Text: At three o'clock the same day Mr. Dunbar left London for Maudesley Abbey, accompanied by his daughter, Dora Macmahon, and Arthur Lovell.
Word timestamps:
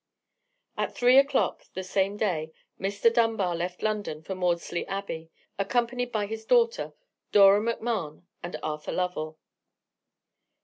At 0.77 0.95
three 0.95 1.19
o'clock 1.19 1.65
the 1.75 1.83
same 1.83 2.17
day 2.17 2.51
Mr. 2.79 3.13
Dunbar 3.13 3.55
left 3.55 3.83
London 3.83 4.23
for 4.23 4.33
Maudesley 4.33 4.83
Abbey, 4.87 5.29
accompanied 5.59 6.11
by 6.11 6.25
his 6.25 6.43
daughter, 6.43 6.93
Dora 7.31 7.61
Macmahon, 7.61 8.23
and 8.41 8.55
Arthur 8.63 8.93
Lovell. 8.93 9.37